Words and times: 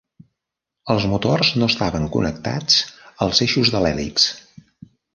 Els 0.93 1.05
motors 1.11 1.51
no 1.63 1.69
estaven 1.73 2.09
connectats 2.17 2.81
als 3.27 3.45
eixos 3.49 3.75
de 3.77 3.87
l'hèlix. 3.87 4.31